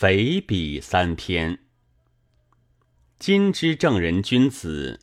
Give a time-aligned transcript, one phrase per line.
[0.00, 1.58] 肥笔三篇。
[3.18, 4.98] 今之正人君子，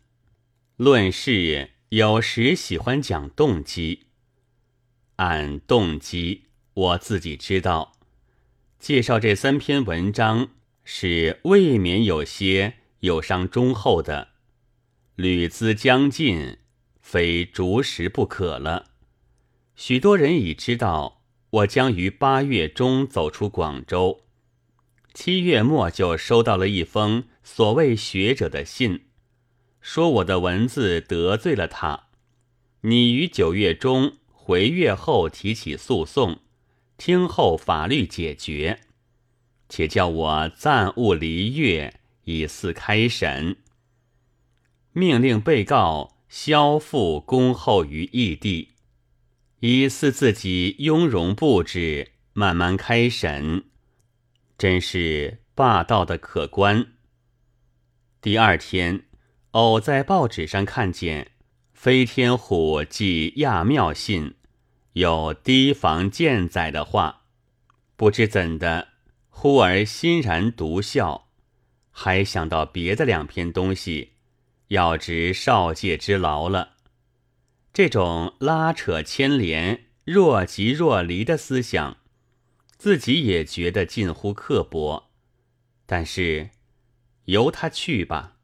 [0.76, 4.08] 论事有时喜欢讲动机。
[5.18, 7.94] 按动机，我自己知道，
[8.80, 10.50] 介绍这三篇文章
[10.84, 14.30] 是未免有些有伤忠厚的。
[15.14, 16.58] 履资将尽，
[17.00, 18.86] 非逐时不可了。
[19.76, 21.22] 许多人已知道，
[21.52, 24.24] 我将于八月中走出广州。
[25.20, 29.06] 七月末就收到了一封所谓学者的信，
[29.82, 32.10] 说我的文字得罪了他，
[32.82, 36.42] 你于九月中回粤后提起诉讼，
[37.00, 38.82] 听候法律解决，
[39.68, 43.58] 且叫我暂勿离粤，以四开审。
[44.94, 48.74] 命令被告销付恭候于异地，
[49.62, 53.64] 以似自己雍容布置，慢慢开审。
[54.58, 56.94] 真是霸道的可观。
[58.20, 59.04] 第二天，
[59.52, 61.34] 偶在报纸上看见
[61.74, 64.34] 飞天虎寄亚庙信，
[64.94, 67.22] 有提防舰载的话，
[67.96, 68.88] 不知怎的，
[69.30, 71.28] 忽而欣然独笑，
[71.92, 74.14] 还想到别的两篇东西，
[74.70, 76.72] 要值少介之劳了。
[77.72, 81.98] 这种拉扯牵连、若即若离的思想。
[82.78, 85.10] 自己也觉得近乎刻薄，
[85.88, 86.52] 但是
[87.26, 88.38] 由他去吧。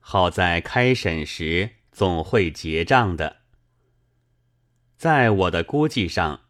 [0.00, 3.42] 好在开审时总会结账的。
[4.96, 6.40] 在我的估计上，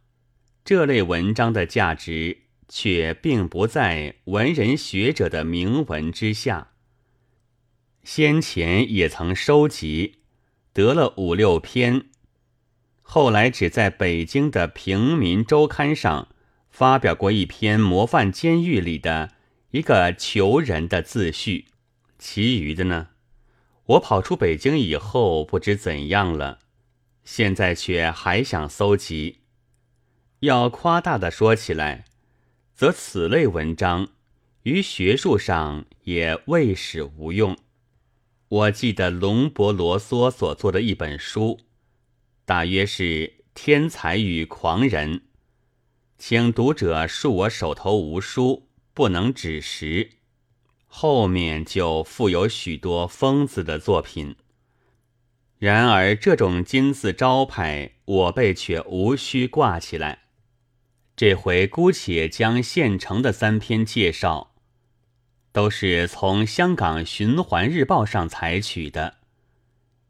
[0.65, 6.73] 这类文章的价值却并不在文人学者的铭文之下。
[8.05, 10.21] 先前也曾收集，
[10.73, 12.07] 得了五六篇，
[13.01, 16.29] 后来只在北京的《平民周刊》上。
[16.73, 19.33] 发表过一篇模范监狱里的
[19.73, 21.67] 一个囚人的自序，
[22.19, 23.11] 其余的呢，
[23.85, 26.61] 我跑出北京以后不知怎样了，
[27.25, 29.41] 现在却还想搜集。
[30.41, 32.07] 要夸大的说起来，
[32.75, 34.09] 则此类文章
[34.63, 37.57] 于学术上也未始无用。
[38.49, 41.61] 我记得龙伯罗梭所做的一本书，
[42.47, 43.05] 大约是
[43.55, 45.19] 《天才与狂人》。
[46.25, 50.09] 请读者恕我手头无书，不能指实。
[50.87, 54.37] 后面就附有许多疯子的作品。
[55.59, 60.21] 然而这种金字招牌，我辈却无需挂起来。
[61.17, 64.55] 这回姑且将现成的三篇介绍，
[65.51, 69.17] 都是从香港循环日报上采取的，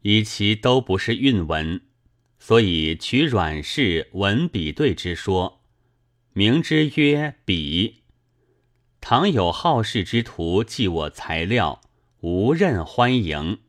[0.03, 1.81] 以其都不是韵文，
[2.37, 5.61] 所以取阮氏文比对之说。
[6.35, 8.01] 名之曰笔，
[8.99, 11.79] 倘有好事之徒寄我材料，
[12.21, 13.59] 无任欢迎。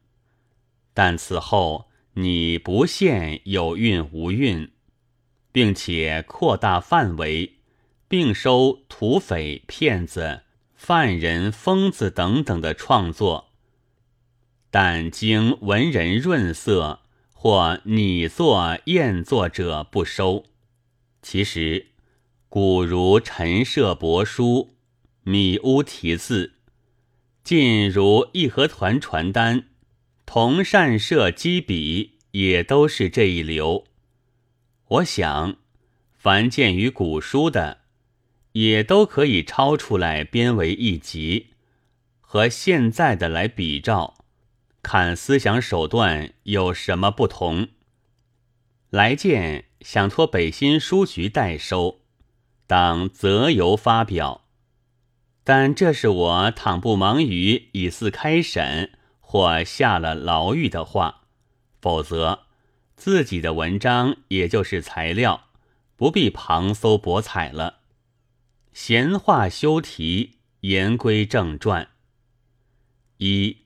[0.94, 4.70] 但此后你不限有韵无韵，
[5.52, 7.58] 并且扩大范围，
[8.08, 13.50] 并收土匪、骗子、犯人、疯子等等的创作，
[14.70, 17.00] 但经文人润色
[17.34, 20.46] 或拟作、验作者不收。
[21.20, 21.88] 其实。
[22.56, 24.76] 古如陈设帛书、
[25.24, 26.52] 米屋题字，
[27.42, 29.70] 近如义和团传单、
[30.24, 33.82] 同善社机笔，也都是这一流。
[34.86, 35.56] 我想，
[36.12, 37.78] 凡见于古书的，
[38.52, 41.48] 也都可以抄出来编为一集，
[42.20, 44.24] 和现在的来比照，
[44.80, 47.66] 看思想手段有什么不同。
[48.90, 52.03] 来见想托北新书局代收。
[52.66, 54.42] 当择由发表，
[55.44, 61.24] 但这是我倘不忙于以次开审或下了牢狱的话，
[61.80, 62.44] 否则
[62.96, 65.48] 自己的文章也就是材料，
[65.96, 67.80] 不必旁搜博采了。
[68.72, 71.88] 闲话休题，言归正传。
[73.18, 73.58] 一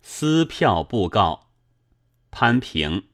[0.00, 1.50] 撕票布告，
[2.30, 3.04] 潘平。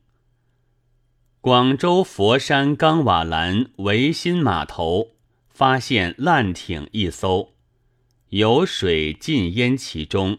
[1.41, 5.16] 广州佛山钢瓦栏维新码头。
[5.57, 7.55] 发现烂艇一艘，
[8.29, 10.37] 有水浸淹其中，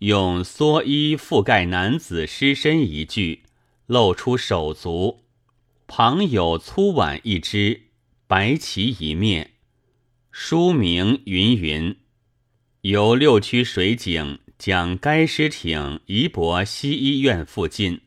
[0.00, 3.44] 用蓑衣覆盖男子尸身一具，
[3.86, 5.20] 露出手足，
[5.86, 7.82] 旁有粗碗一只，
[8.26, 9.52] 白旗一面，
[10.32, 11.96] 书名云云。
[12.80, 18.00] 由六区水警将该尸艇移泊西医院附近，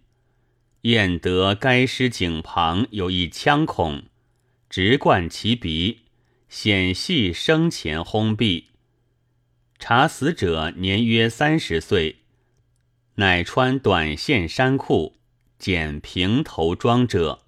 [0.81, 4.03] 验得该尸颈旁有一枪孔，
[4.69, 5.99] 直贯其鼻。
[6.49, 8.65] 显系生前薨毙。
[9.79, 12.23] 查死者年约三十岁，
[13.15, 15.17] 乃穿短线衫裤，
[15.59, 17.43] 剪平头装者。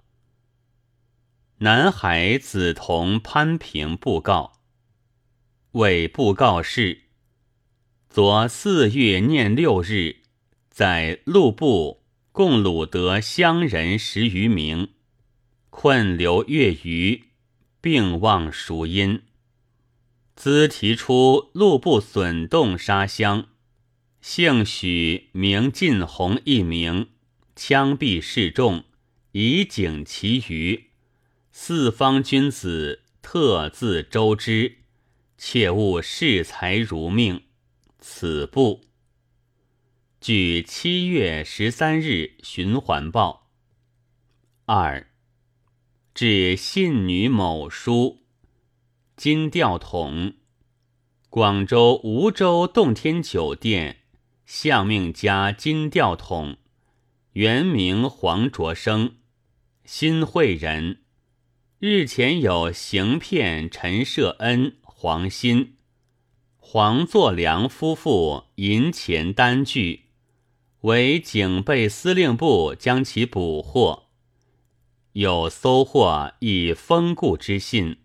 [1.59, 4.59] 南海紫铜潘平布告，
[5.71, 7.01] 为布告事。
[8.09, 10.17] 昨四月念六日，
[10.69, 14.93] 在路部共掳得乡人十余名，
[15.69, 17.28] 困留月余，
[17.81, 19.23] 并望赎因。
[20.35, 23.49] 兹提出路不损动杀乡，
[24.21, 27.09] 姓许名晋宏一名，
[27.55, 28.85] 枪毙示众，
[29.33, 30.91] 以警其余。
[31.51, 34.77] 四方君子特自周之，
[35.37, 37.43] 切勿视财如命。
[37.99, 38.85] 此部
[40.21, 43.49] 据七月十三日循环报。
[44.65, 45.08] 二
[46.21, 48.17] 至信女某书，
[49.15, 50.33] 金吊桶，
[51.29, 53.99] 广州梧州洞天酒店
[54.45, 56.57] 相命家金吊桶，
[57.31, 59.13] 原名黄卓生，
[59.85, 61.03] 新会人。
[61.79, 65.75] 日前有行骗陈舍恩、黄鑫。
[66.57, 70.07] 黄作良夫妇银钱单据，
[70.81, 74.08] 为警备司令部将其捕获。
[75.13, 77.97] 有搜获一封固之信，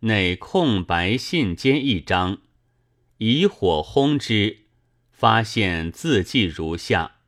[0.00, 2.38] 内空白信笺一张，
[3.18, 4.66] 以火烘之，
[5.12, 7.18] 发现字迹如下：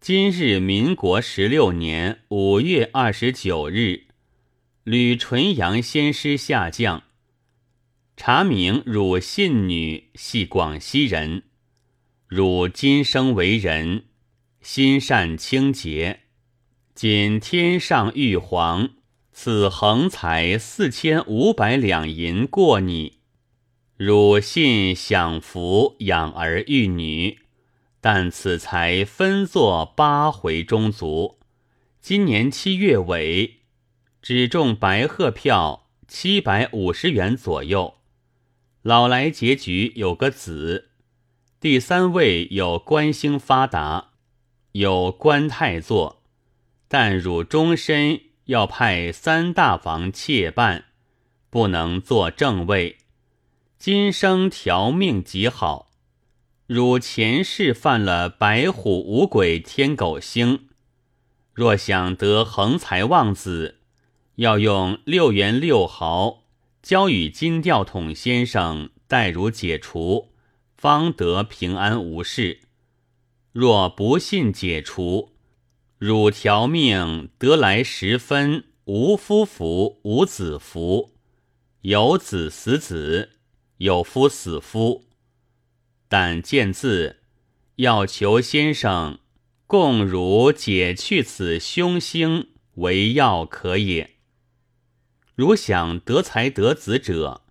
[0.00, 4.08] 今日民国十六年五月二十九日，
[4.82, 7.04] 吕纯阳先师下降。
[8.16, 11.44] 查明汝信女系广西人，
[12.26, 14.06] 汝今生为人，
[14.60, 16.23] 心善清洁。
[16.94, 18.90] 仅天上玉皇
[19.32, 23.18] 赐横财四千五百两银过你，
[23.96, 27.40] 汝信享福养儿育女，
[28.00, 31.40] 但此财分作八回中足。
[32.00, 33.62] 今年七月尾，
[34.22, 37.94] 只中白鹤票七百五十元左右。
[38.82, 40.90] 老来结局有个子，
[41.58, 44.10] 第三位有官星发达，
[44.70, 46.22] 有官太座，
[46.96, 50.84] 但汝终身要派三大房妾伴，
[51.50, 52.98] 不能做正位。
[53.76, 55.90] 今生条命极好，
[56.68, 60.68] 汝前世犯了白虎五鬼天狗星，
[61.52, 63.80] 若想得横财旺子，
[64.36, 66.44] 要用六元六毫。
[66.80, 70.30] 交与金吊桶先生代汝解除，
[70.76, 72.60] 方得平安无事。
[73.50, 75.33] 若不信解除，
[75.98, 81.12] 汝条命得来十分无夫福无子福，
[81.82, 83.30] 有子死子，
[83.78, 85.04] 有夫死夫。
[86.08, 87.20] 但见字，
[87.76, 89.20] 要求先生
[89.66, 94.10] 共汝解去此凶星为要可也。
[95.34, 97.42] 如想得财得子者，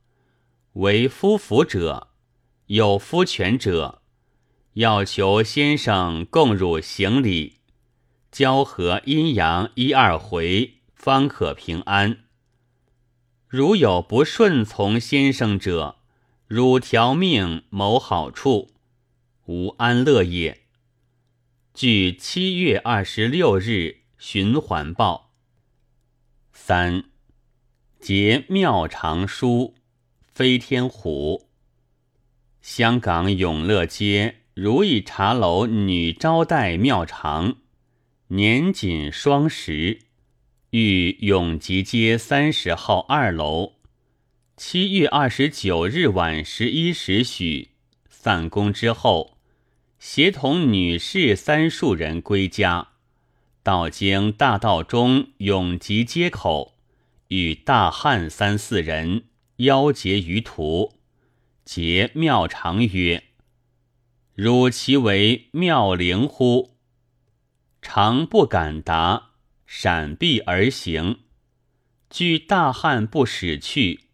[0.73, 2.09] 为夫福者，
[2.67, 4.01] 有夫权者，
[4.73, 7.57] 要求先生共汝行礼，
[8.33, 12.23] 交合阴阳一二回，方可平安。
[13.47, 15.97] 如有不顺从先生者，
[16.47, 18.71] 汝条命谋好处，
[19.45, 20.61] 无安乐也。
[21.75, 25.29] 据七月二十六日循环报
[26.51, 27.03] 三。
[27.99, 29.75] 结妙长书，
[30.25, 31.49] 飞天虎。
[32.63, 37.57] 香港永乐街如意茶楼女招待妙长，
[38.35, 39.99] 年仅双十，
[40.71, 43.73] 寓永吉街三十号二楼。
[44.57, 47.69] 七月二十九日晚十一时许，
[48.09, 49.37] 散工之后，
[49.99, 52.87] 协同女士三数人归家，
[53.61, 56.73] 到经大道中永吉街口。
[57.27, 59.25] 与大汉三四人
[59.57, 60.93] 邀结于途，
[61.63, 63.25] 结妙长曰
[64.33, 66.71] ：“汝其为妙龄乎？”
[67.83, 69.31] 常不敢答，
[69.67, 71.19] 闪避而行。
[72.09, 74.05] 惧大汉不使去，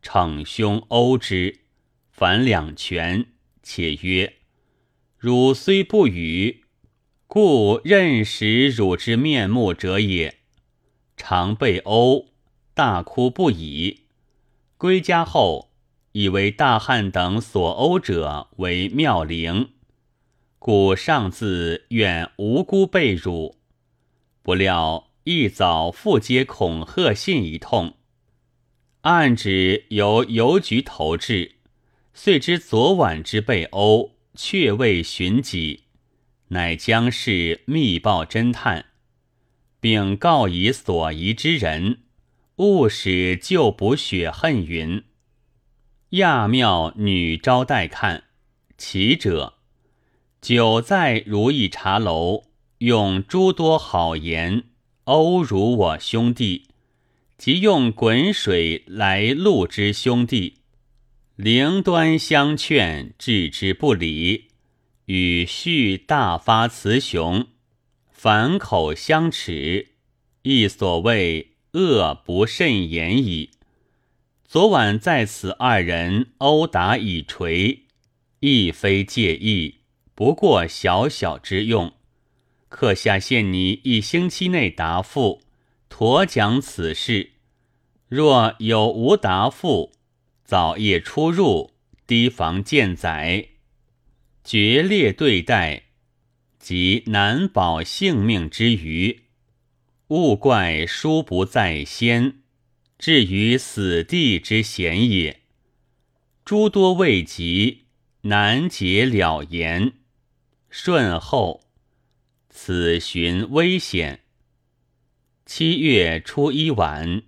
[0.00, 1.60] 逞凶殴之，
[2.10, 3.26] 反两拳，
[3.62, 4.38] 且曰
[5.18, 6.64] ：“汝虽不语，
[7.26, 10.38] 故认识汝之面目者也。”
[11.14, 12.30] 常被殴。
[12.72, 14.04] 大哭不已。
[14.78, 15.72] 归家后，
[16.12, 19.72] 以为大汉等所殴者为妙龄，
[20.70, 23.56] 故上自愿无辜被辱。
[24.42, 27.94] 不料一早复接恐吓信一通，
[29.00, 31.52] 案指由邮局投至，
[32.12, 35.84] 遂知昨晚之被殴，却未寻己，
[36.48, 38.90] 乃将事密报侦探，
[39.80, 42.00] 并告以所疑之人，
[42.56, 44.62] 勿使旧补血恨。
[44.62, 45.02] 云
[46.10, 48.24] 亚庙女招待看，
[48.76, 49.54] 其者
[50.40, 52.44] 久在如意茶楼，
[52.78, 54.64] 用诸多好言
[55.04, 56.68] 殴辱我兄弟。
[57.36, 60.58] 即用滚水来戮之兄弟，
[61.36, 64.46] 灵端相劝，置之不理，
[65.04, 67.46] 与续大发雌雄，
[68.10, 69.90] 反口相持，
[70.42, 73.50] 亦所谓恶不甚言矣。
[74.44, 77.84] 昨晚在此二人殴打已锤，
[78.40, 79.77] 亦非介意，
[80.18, 81.92] 不过小小之用。
[82.68, 85.42] 刻下限你一星期内答复。
[85.88, 87.34] 妥讲此事，
[88.08, 89.92] 若有无答复，
[90.44, 91.70] 早夜出入，
[92.08, 93.50] 提防见宰，
[94.42, 95.84] 决裂对待，
[96.58, 99.20] 即难保性命之余，
[100.08, 102.38] 勿怪书不在先，
[102.98, 105.42] 至于死地之险也。
[106.44, 107.84] 诸多未及，
[108.22, 109.92] 难解了言。
[110.70, 111.62] 顺后，
[112.50, 114.20] 此寻危险。
[115.46, 117.22] 七月初一晚，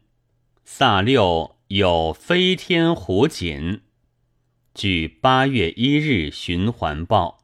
[0.62, 3.80] 萨六有飞天虎锦，
[4.75, 7.39] 据八月一日循环报。